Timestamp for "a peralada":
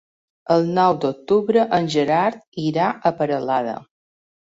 3.13-3.81